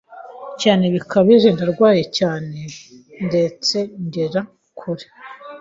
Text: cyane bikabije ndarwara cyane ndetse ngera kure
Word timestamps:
cyane 0.61 0.85
bikabije 0.93 1.47
ndarwara 1.55 2.01
cyane 2.17 2.59
ndetse 3.27 3.77
ngera 4.05 4.41
kure 4.79 5.05